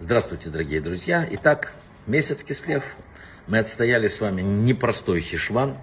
Здравствуйте, 0.00 0.50
дорогие 0.50 0.82
друзья. 0.82 1.26
Итак, 1.30 1.72
месяц 2.06 2.42
Кислев. 2.42 2.84
Мы 3.46 3.58
отстояли 3.58 4.08
с 4.08 4.20
вами 4.20 4.42
непростой 4.42 5.22
хишван. 5.22 5.78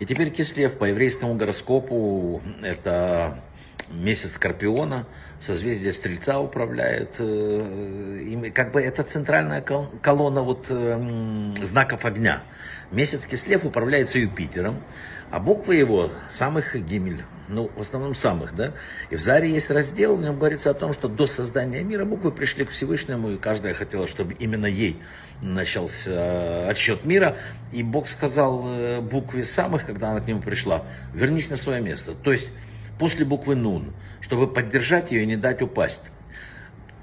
И 0.00 0.06
теперь 0.06 0.30
Кислев 0.30 0.78
по 0.78 0.86
еврейскому 0.86 1.36
гороскопу 1.36 2.42
это 2.60 3.40
месяц 3.88 4.32
Скорпиона, 4.32 5.06
созвездие 5.38 5.92
Стрельца 5.92 6.40
управляет. 6.40 7.14
Э, 7.20 8.18
и 8.20 8.50
как 8.50 8.72
бы 8.72 8.80
это 8.80 9.04
центральная 9.04 9.62
колонна 9.62 10.42
вот 10.42 10.66
э, 10.70 11.54
знаков 11.62 12.04
огня. 12.04 12.42
Месяц 12.90 13.26
Кислев 13.26 13.64
управляется 13.64 14.18
Юпитером, 14.18 14.82
а 15.30 15.38
буквы 15.38 15.76
его 15.76 16.10
самых 16.28 16.74
Гимель, 16.84 17.24
ну, 17.48 17.70
в 17.76 17.80
основном 17.80 18.14
самых, 18.14 18.54
да. 18.54 18.72
И 19.10 19.16
в 19.16 19.20
Заре 19.20 19.50
есть 19.50 19.70
раздел, 19.70 20.16
в 20.16 20.22
нем 20.22 20.38
говорится 20.38 20.70
о 20.70 20.74
том, 20.74 20.92
что 20.92 21.08
до 21.08 21.26
создания 21.26 21.82
мира 21.82 22.04
буквы 22.04 22.32
пришли 22.32 22.64
к 22.64 22.70
Всевышнему, 22.70 23.30
и 23.30 23.36
каждая 23.36 23.74
хотела, 23.74 24.06
чтобы 24.06 24.32
именно 24.34 24.66
ей 24.66 25.02
начался 25.42 26.68
отсчет 26.68 27.04
мира. 27.04 27.36
И 27.72 27.82
Бог 27.82 28.08
сказал 28.08 28.64
э, 28.66 29.00
букве 29.00 29.44
самых, 29.44 29.86
когда 29.86 30.10
она 30.10 30.20
к 30.20 30.26
нему 30.26 30.40
пришла, 30.40 30.84
вернись 31.12 31.50
на 31.50 31.56
свое 31.56 31.80
место. 31.80 32.14
То 32.14 32.32
есть 32.32 32.50
после 32.98 33.24
буквы 33.24 33.56
Нун, 33.56 33.92
чтобы 34.20 34.52
поддержать 34.52 35.10
ее 35.10 35.24
и 35.24 35.26
не 35.26 35.36
дать 35.36 35.60
упасть. 35.62 36.02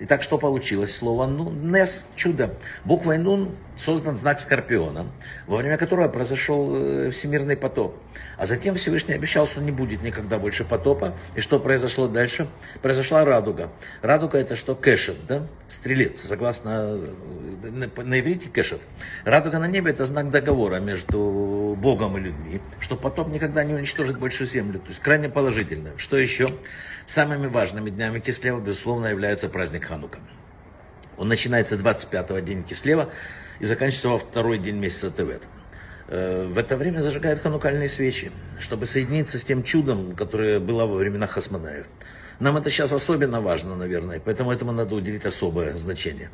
Итак, 0.03 0.23
что 0.23 0.39
получилось? 0.39 0.95
Слово 0.95 1.27
«нун»– 1.27 1.71
«нес»– 1.71 2.07
чудо. 2.15 2.55
Буквой 2.85 3.19
«нун» 3.19 3.55
создан 3.77 4.17
знак 4.17 4.39
Скорпиона, 4.39 5.05
во 5.45 5.57
время 5.57 5.77
которого 5.77 6.07
произошел 6.07 6.75
э, 6.75 7.11
всемирный 7.11 7.55
потоп. 7.55 7.95
А 8.35 8.47
затем 8.47 8.75
Всевышний 8.75 9.13
обещал, 9.13 9.45
что 9.45 9.61
не 9.61 9.71
будет 9.71 10.01
никогда 10.01 10.39
больше 10.39 10.65
потопа. 10.65 11.15
И 11.35 11.41
что 11.41 11.59
произошло 11.59 12.07
дальше? 12.07 12.47
Произошла 12.81 13.25
радуга. 13.25 13.69
Радуга 14.01 14.39
это 14.39 14.55
что? 14.55 14.73
Кэшет, 14.73 15.17
да? 15.27 15.47
Стрелец, 15.67 16.21
согласно 16.21 16.97
э, 17.63 17.89
на, 18.03 18.19
иврите 18.19 18.49
кэшет. 18.49 18.81
Радуга 19.23 19.59
на 19.59 19.67
небе 19.67 19.91
это 19.91 20.05
знак 20.05 20.31
договора 20.31 20.79
между 20.79 21.77
Богом 21.79 22.17
и 22.17 22.21
людьми, 22.21 22.59
что 22.79 22.95
потоп 22.95 23.27
никогда 23.29 23.63
не 23.63 23.75
уничтожит 23.75 24.17
больше 24.17 24.47
землю. 24.47 24.79
То 24.79 24.87
есть 24.87 24.99
крайне 24.99 25.29
положительно. 25.29 25.91
Что 25.97 26.17
еще? 26.17 26.49
Самыми 27.05 27.47
важными 27.47 27.89
днями 27.89 28.19
Кислева, 28.19 28.59
безусловно, 28.59 29.07
является 29.07 29.49
праздник 29.49 29.90
Ханука. 29.91 30.19
Он 31.17 31.27
начинается 31.27 31.75
25-го 31.75 32.39
день 32.39 32.63
Кислева 32.63 33.09
и 33.59 33.65
заканчивается 33.65 34.09
во 34.09 34.17
второй 34.19 34.57
день 34.57 34.77
месяца 34.77 35.11
Тевет. 35.11 35.43
Э, 36.07 36.45
в 36.45 36.57
это 36.57 36.77
время 36.77 37.01
зажигают 37.01 37.41
ханукальные 37.41 37.89
свечи, 37.89 38.31
чтобы 38.59 38.85
соединиться 38.85 39.37
с 39.37 39.43
тем 39.43 39.63
чудом, 39.63 40.15
которое 40.15 40.59
было 40.59 40.85
во 40.85 40.95
времена 40.95 41.27
Хасманаев. 41.27 41.85
Нам 42.39 42.55
это 42.57 42.69
сейчас 42.69 42.93
особенно 42.93 43.41
важно, 43.41 43.75
наверное, 43.75 44.21
поэтому 44.23 44.51
этому 44.51 44.71
надо 44.71 44.95
уделить 44.95 45.25
особое 45.25 45.75
значение. 45.77 46.29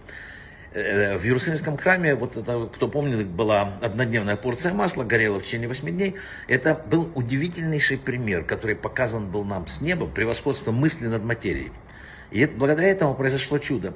Э, 0.73 1.17
в 1.17 1.25
Иерусалимском 1.25 1.77
храме, 1.77 2.13
вот 2.13 2.37
это, 2.37 2.69
кто 2.71 2.87
помнит, 2.87 3.25
была 3.25 3.79
однодневная 3.81 4.35
порция 4.35 4.71
масла, 4.73 5.03
горела 5.03 5.39
в 5.39 5.43
течение 5.43 5.67
восьми 5.67 5.91
дней. 5.91 6.15
Это 6.47 6.75
был 6.75 7.11
удивительнейший 7.15 7.97
пример, 7.97 8.43
который 8.43 8.75
показан 8.75 9.31
был 9.31 9.43
нам 9.43 9.65
с 9.65 9.81
неба, 9.81 10.05
превосходство 10.05 10.71
мысли 10.71 11.07
над 11.07 11.23
материей. 11.23 11.71
И 12.31 12.39
это, 12.39 12.55
благодаря 12.55 12.89
этому 12.89 13.15
произошло 13.15 13.57
чудо. 13.57 13.93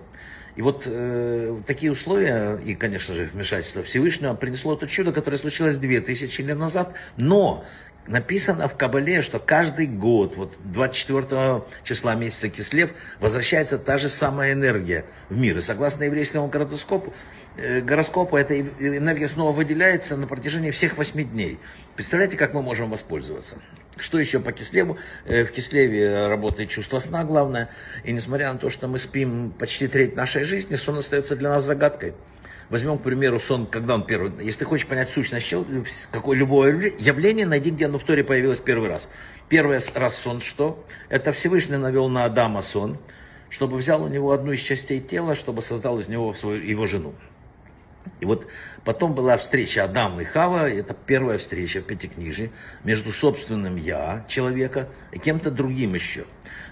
И 0.56 0.62
вот 0.62 0.84
э, 0.86 1.60
такие 1.66 1.92
условия, 1.92 2.58
и, 2.58 2.76
конечно 2.76 3.16
же, 3.16 3.30
вмешательство 3.34 3.84
Всевышнего 3.84 4.34
принесло 4.34 4.76
то 4.76 4.86
чудо, 4.86 5.14
которое 5.14 5.38
случилось 5.38 5.78
две 5.78 6.02
тысячи 6.02 6.42
лет 6.42 6.58
назад. 6.58 6.94
Но 7.16 7.64
написано 8.08 8.68
в 8.68 8.76
Кабале, 8.76 9.22
что 9.22 9.40
каждый 9.40 9.88
год, 9.88 10.36
вот 10.36 10.58
24 10.64 11.64
числа 11.84 12.16
месяца 12.16 12.50
Кислев, 12.50 12.94
возвращается 13.20 13.78
та 13.78 13.98
же 13.98 14.10
самая 14.10 14.54
энергия 14.54 15.06
в 15.30 15.38
мир. 15.38 15.58
И 15.58 15.62
согласно 15.62 16.04
еврейскому 16.04 16.48
гороскопу, 16.48 17.14
э, 17.58 17.82
гороскопу 17.82 18.38
эта 18.38 18.60
энергия 18.60 19.28
снова 19.28 19.52
выделяется 19.52 20.18
на 20.18 20.28
протяжении 20.28 20.72
всех 20.72 20.98
восьми 20.98 21.24
дней. 21.24 21.60
Представляете, 21.96 22.38
как 22.38 22.54
мы 22.54 22.62
можем 22.62 22.90
воспользоваться? 22.90 23.58
Что 23.98 24.20
еще 24.20 24.40
по 24.40 24.52
Кислеву? 24.52 24.98
Э, 25.26 25.44
в 25.44 25.52
Кислеве 25.52 26.28
работает 26.28 26.70
чувство 26.70 27.00
сна 27.00 27.24
главное. 27.24 27.70
И 28.04 28.12
несмотря 28.12 28.52
на 28.52 28.58
то, 28.58 28.70
что 28.70 28.88
мы 28.88 29.00
спим 29.00 29.52
почти 29.52 29.88
треть 29.88 30.16
нашей 30.16 30.44
жизни, 30.44 30.76
сон 30.76 30.98
остается 30.98 31.36
для 31.36 31.50
нас 31.50 31.64
загадкой. 31.64 32.14
Возьмем, 32.72 32.98
к 32.98 33.04
примеру, 33.04 33.38
сон, 33.38 33.68
когда 33.68 33.96
он 33.96 34.06
первый. 34.06 34.32
Если 34.42 34.60
ты 34.60 34.66
хочешь 34.66 34.88
понять 34.88 35.10
сущность 35.10 35.54
какое 36.10 36.38
любое 36.38 36.94
явление, 36.98 37.46
найди, 37.46 37.70
где 37.70 37.88
оно 37.88 38.00
в 38.00 38.04
Торе 38.06 38.24
появилось 38.24 38.62
первый 38.62 38.88
раз. 38.88 39.10
Первый 39.50 39.82
раз 39.94 40.16
сон 40.16 40.40
что? 40.40 40.82
Это 41.10 41.34
Всевышний 41.34 41.76
навел 41.76 42.08
на 42.08 42.24
Адама 42.24 42.62
сон, 42.62 42.98
чтобы 43.50 43.76
взял 43.76 44.02
у 44.02 44.08
него 44.08 44.32
одну 44.32 44.54
из 44.54 44.62
частей 44.62 45.02
тела, 45.02 45.36
чтобы 45.36 45.62
создал 45.62 46.00
из 46.00 46.08
него 46.08 46.34
свою, 46.34 46.64
его 46.64 46.88
жену. 46.88 47.14
И 48.20 48.26
вот 48.26 48.48
потом 48.84 49.14
была 49.14 49.38
встреча 49.38 49.84
Адама 49.84 50.22
и 50.22 50.26
Хава, 50.26 50.70
это 50.70 50.94
первая 50.94 51.38
встреча 51.38 51.82
в 51.82 51.86
Пятикнижии, 51.86 52.52
между 52.84 53.12
собственным 53.12 53.76
я, 53.76 54.26
человека, 54.28 54.90
и 55.12 55.20
кем-то 55.20 55.52
другим 55.52 55.96
еще. 55.96 56.26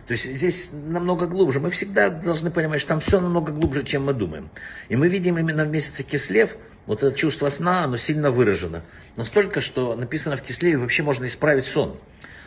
То 0.05 0.13
есть 0.13 0.25
здесь 0.25 0.69
намного 0.71 1.27
глубже. 1.27 1.59
Мы 1.59 1.69
всегда 1.69 2.09
должны 2.09 2.51
понимать, 2.51 2.81
что 2.81 2.89
там 2.89 2.99
все 2.99 3.19
намного 3.19 3.51
глубже, 3.51 3.83
чем 3.83 4.05
мы 4.05 4.13
думаем. 4.13 4.49
И 4.89 4.95
мы 4.95 5.07
видим 5.07 5.37
именно 5.37 5.65
в 5.65 5.69
месяце 5.69 6.03
Кислев, 6.03 6.55
вот 6.89 7.03
это 7.03 7.15
чувство 7.15 7.49
сна, 7.49 7.83
оно 7.83 7.97
сильно 7.97 8.31
выражено. 8.31 8.81
Настолько, 9.15 9.61
что 9.61 9.95
написано 9.95 10.37
в 10.37 10.41
Кислеве, 10.41 10.79
вообще 10.79 11.03
можно 11.03 11.25
исправить 11.25 11.67
сон 11.67 11.99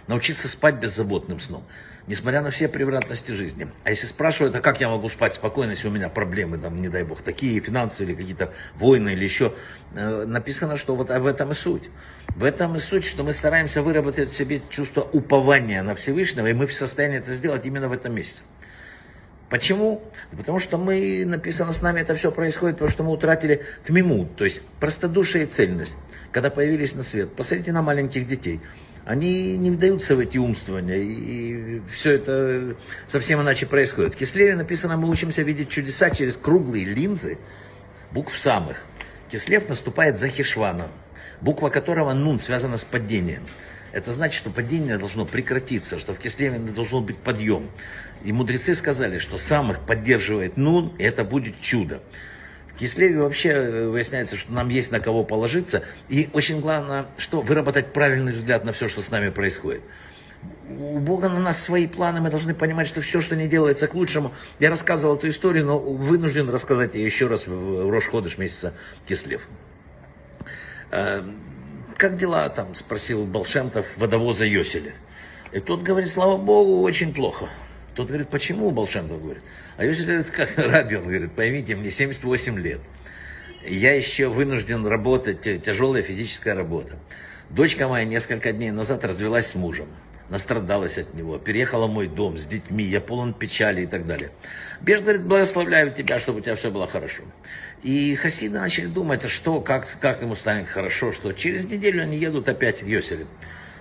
научиться 0.08 0.48
спать 0.48 0.74
беззаботным 0.80 1.38
сном, 1.38 1.62
несмотря 2.08 2.42
на 2.42 2.50
все 2.50 2.66
превратности 2.66 3.30
жизни. 3.30 3.68
А 3.84 3.90
если 3.90 4.08
спрашивают, 4.08 4.56
а 4.56 4.60
как 4.60 4.80
я 4.80 4.88
могу 4.88 5.08
спать 5.08 5.34
спокойно, 5.34 5.70
если 5.70 5.86
у 5.86 5.92
меня 5.92 6.08
проблемы, 6.08 6.58
там, 6.58 6.82
не 6.82 6.88
дай 6.88 7.04
бог, 7.04 7.22
такие 7.22 7.60
финансовые 7.60 8.12
или 8.12 8.20
какие-то 8.20 8.52
войны 8.74 9.10
или 9.10 9.22
еще, 9.22 9.54
э, 9.94 10.24
написано, 10.24 10.76
что 10.76 10.96
вот 10.96 11.10
в 11.10 11.26
этом 11.26 11.52
и 11.52 11.54
суть. 11.54 11.88
В 12.26 12.42
этом 12.42 12.74
и 12.74 12.80
суть, 12.80 13.04
что 13.04 13.22
мы 13.22 13.34
стараемся 13.34 13.80
выработать 13.80 14.30
в 14.30 14.36
себе 14.36 14.60
чувство 14.70 15.02
упования 15.02 15.84
на 15.84 15.94
Всевышнего, 15.94 16.48
и 16.48 16.52
мы 16.52 16.66
в 16.66 16.74
состоянии 16.74 17.18
это 17.18 17.32
сделать 17.32 17.64
именно 17.64 17.88
в 17.88 17.92
этом 17.92 18.12
месяце. 18.12 18.42
Почему? 19.52 20.02
Потому 20.34 20.58
что 20.58 20.78
мы, 20.78 21.24
написано 21.26 21.72
с 21.72 21.82
нами, 21.82 22.00
это 22.00 22.14
все 22.14 22.32
происходит, 22.32 22.76
потому 22.76 22.90
что 22.90 23.02
мы 23.02 23.12
утратили 23.12 23.60
тмиму, 23.84 24.26
то 24.34 24.44
есть 24.44 24.62
простодушие 24.80 25.44
и 25.44 25.46
цельность, 25.46 25.94
когда 26.30 26.48
появились 26.48 26.94
на 26.94 27.02
свет. 27.02 27.34
Посмотрите 27.36 27.70
на 27.72 27.82
маленьких 27.82 28.26
детей 28.26 28.62
они 29.04 29.58
не 29.58 29.70
вдаются 29.70 30.16
в 30.16 30.20
эти 30.20 30.38
умствования, 30.38 30.96
и 30.96 31.82
все 31.92 32.12
это 32.12 32.76
совсем 33.06 33.42
иначе 33.42 33.66
происходит. 33.66 34.14
В 34.14 34.16
Кислеве 34.16 34.54
написано, 34.54 34.96
мы 34.96 35.10
учимся 35.10 35.42
видеть 35.42 35.68
чудеса 35.68 36.08
через 36.10 36.36
круглые 36.36 36.86
линзы 36.86 37.36
букв 38.12 38.38
самых. 38.38 38.86
Кислев 39.30 39.68
наступает 39.68 40.18
за 40.18 40.28
Хишваном, 40.28 40.88
буква 41.40 41.68
которого 41.68 42.12
нун 42.12 42.38
связана 42.38 42.76
с 42.76 42.84
падением. 42.84 43.42
Это 43.92 44.12
значит, 44.12 44.38
что 44.38 44.50
падение 44.50 44.96
должно 44.96 45.26
прекратиться, 45.26 45.98
что 45.98 46.14
в 46.14 46.18
Кислеве 46.18 46.58
должно 46.58 47.00
быть 47.00 47.18
подъем. 47.18 47.70
И 48.24 48.32
мудрецы 48.32 48.74
сказали, 48.74 49.18
что 49.18 49.36
самых 49.36 49.80
поддерживает 49.80 50.56
нун, 50.56 50.94
и 50.98 51.02
это 51.02 51.24
будет 51.24 51.60
чудо. 51.60 52.02
В 52.74 52.78
Кислеве 52.78 53.18
вообще 53.20 53.50
э, 53.50 53.88
выясняется, 53.88 54.36
что 54.36 54.50
нам 54.52 54.70
есть 54.70 54.90
на 54.90 55.00
кого 55.00 55.24
положиться. 55.24 55.84
И 56.08 56.30
очень 56.32 56.60
главное, 56.60 57.06
что 57.18 57.42
выработать 57.42 57.92
правильный 57.92 58.32
взгляд 58.32 58.64
на 58.64 58.72
все, 58.72 58.88
что 58.88 59.02
с 59.02 59.10
нами 59.10 59.28
происходит. 59.28 59.82
У 60.68 60.98
Бога 60.98 61.28
на 61.28 61.38
нас 61.38 61.62
свои 61.62 61.86
планы, 61.86 62.20
мы 62.20 62.30
должны 62.30 62.54
понимать, 62.54 62.88
что 62.88 63.02
все, 63.02 63.20
что 63.20 63.36
не 63.36 63.46
делается 63.46 63.88
к 63.88 63.94
лучшему. 63.94 64.32
Я 64.58 64.70
рассказывал 64.70 65.16
эту 65.16 65.28
историю, 65.28 65.66
но 65.66 65.78
вынужден 65.78 66.48
рассказать 66.48 66.94
ее 66.94 67.04
еще 67.04 67.26
раз 67.26 67.46
в 67.46 67.90
Рош-Ходыш 67.90 68.38
месяца 68.38 68.72
Кислев. 69.06 69.46
Э, 70.92 71.24
как 71.96 72.16
дела 72.16 72.48
там, 72.50 72.74
спросил 72.74 73.24
Болшемтов 73.24 73.96
водовоза 73.96 74.44
Йоселя. 74.44 74.92
И 75.50 75.60
тот 75.60 75.82
говорит, 75.82 76.10
слава 76.10 76.36
Богу, 76.36 76.82
очень 76.82 77.14
плохо. 77.14 77.48
Тот 77.94 78.08
говорит, 78.08 78.28
почему 78.28 78.70
Балшемтов 78.70 79.22
говорит? 79.22 79.42
А 79.76 79.84
Йосиф 79.84 80.06
говорит, 80.06 80.30
как 80.30 80.56
Раби, 80.58 80.96
он 80.96 81.04
говорит, 81.04 81.32
поймите, 81.32 81.76
мне 81.76 81.90
78 81.90 82.58
лет. 82.58 82.80
Я 83.66 83.94
еще 83.94 84.28
вынужден 84.28 84.86
работать, 84.86 85.42
тяжелая 85.62 86.02
физическая 86.02 86.54
работа. 86.54 86.98
Дочка 87.48 87.88
моя 87.88 88.04
несколько 88.04 88.52
дней 88.52 88.70
назад 88.70 89.04
развелась 89.04 89.46
с 89.46 89.54
мужем. 89.54 89.88
Настрадалась 90.32 90.96
от 90.96 91.12
него, 91.12 91.36
переехала 91.36 91.86
в 91.86 91.90
мой 91.90 92.08
дом 92.08 92.38
с 92.38 92.46
детьми, 92.46 92.84
я 92.84 93.02
полон 93.02 93.34
печали 93.34 93.82
и 93.82 93.86
так 93.86 94.06
далее. 94.06 94.30
Беж 94.80 95.02
говорит, 95.02 95.24
благословляю 95.24 95.92
тебя, 95.92 96.18
чтобы 96.18 96.38
у 96.38 96.40
тебя 96.40 96.56
все 96.56 96.70
было 96.70 96.86
хорошо. 96.86 97.24
И 97.82 98.14
хасиды 98.14 98.58
начали 98.58 98.86
думать, 98.86 99.26
а 99.26 99.28
что, 99.28 99.60
как, 99.60 99.86
как 100.00 100.22
ему 100.22 100.34
станет 100.34 100.68
хорошо, 100.68 101.12
что 101.12 101.34
через 101.34 101.66
неделю 101.66 102.02
они 102.02 102.16
едут 102.16 102.48
опять 102.48 102.82
в 102.82 102.86
Йоселев. 102.86 103.28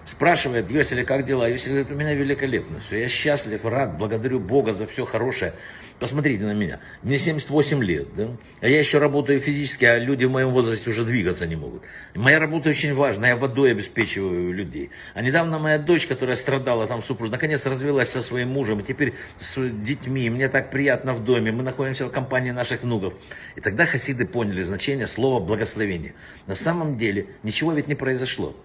Спрашивает, 0.03 0.71
Йосели, 0.71 1.03
как 1.03 1.25
дела? 1.25 1.47
Йосели 1.47 1.73
говорит, 1.73 1.91
у 1.91 1.95
меня 1.95 2.13
великолепно. 2.15 2.79
Все, 2.79 3.01
я 3.01 3.09
счастлив, 3.09 3.63
рад, 3.65 3.97
благодарю 3.97 4.39
Бога 4.39 4.73
за 4.73 4.87
все 4.87 5.05
хорошее. 5.05 5.53
Посмотрите 5.99 6.43
на 6.43 6.53
меня. 6.53 6.79
Мне 7.03 7.19
78 7.19 7.83
лет, 7.83 8.07
да? 8.15 8.29
А 8.59 8.67
я 8.67 8.79
еще 8.79 8.97
работаю 8.97 9.39
физически, 9.39 9.85
а 9.85 9.99
люди 9.99 10.25
в 10.25 10.31
моем 10.31 10.49
возрасте 10.49 10.89
уже 10.89 11.05
двигаться 11.05 11.45
не 11.45 11.55
могут. 11.55 11.83
Моя 12.15 12.39
работа 12.39 12.71
очень 12.71 12.95
важна, 12.95 13.27
я 13.27 13.35
водой 13.35 13.69
обеспечиваю 13.69 14.51
людей. 14.51 14.89
А 15.13 15.21
недавно 15.21 15.59
моя 15.59 15.77
дочь, 15.77 16.07
которая 16.07 16.35
страдала 16.35 16.87
там 16.87 17.03
супруж, 17.03 17.29
наконец 17.29 17.63
развелась 17.67 18.09
со 18.09 18.23
своим 18.23 18.49
мужем, 18.49 18.79
и 18.79 18.83
теперь 18.83 19.13
с 19.37 19.55
детьми. 19.69 20.31
Мне 20.31 20.49
так 20.49 20.71
приятно 20.71 21.13
в 21.13 21.23
доме, 21.23 21.51
мы 21.51 21.61
находимся 21.61 22.07
в 22.07 22.09
компании 22.11 22.49
наших 22.49 22.81
внуков. 22.81 23.13
И 23.55 23.61
тогда 23.61 23.85
хасиды 23.85 24.25
поняли 24.25 24.63
значение 24.63 25.05
слова 25.05 25.39
благословение. 25.39 26.15
На 26.47 26.55
самом 26.55 26.97
деле 26.97 27.27
ничего 27.43 27.73
ведь 27.73 27.87
не 27.87 27.93
произошло 27.93 28.55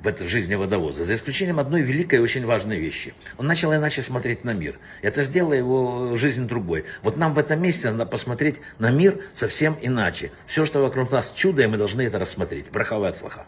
в 0.00 0.06
этой 0.06 0.26
жизни 0.26 0.54
водовоза, 0.54 1.04
за 1.04 1.14
исключением 1.14 1.58
одной 1.58 1.82
великой 1.82 2.16
и 2.16 2.22
очень 2.22 2.44
важной 2.44 2.78
вещи. 2.78 3.14
Он 3.38 3.46
начал 3.46 3.74
иначе 3.74 4.02
смотреть 4.02 4.44
на 4.44 4.52
мир. 4.52 4.78
Это 5.02 5.22
сделало 5.22 5.54
его 5.54 6.16
жизнь 6.16 6.46
другой. 6.46 6.84
Вот 7.02 7.16
нам 7.16 7.34
в 7.34 7.38
этом 7.38 7.60
месте 7.60 7.90
надо 7.90 8.06
посмотреть 8.06 8.56
на 8.78 8.90
мир 8.90 9.20
совсем 9.32 9.76
иначе. 9.80 10.30
Все, 10.46 10.64
что 10.64 10.80
вокруг 10.80 11.10
нас 11.10 11.32
чудо, 11.32 11.62
и 11.62 11.66
мы 11.66 11.76
должны 11.78 12.02
это 12.02 12.18
рассмотреть. 12.18 12.70
Брахава 12.70 13.08
от 13.08 13.16
слаха. 13.16 13.46